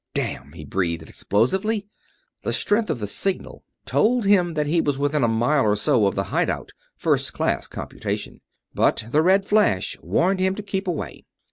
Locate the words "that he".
4.55-4.81